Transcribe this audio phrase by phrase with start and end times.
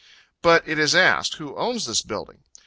[0.41, 2.39] But it is asked, who owns this building?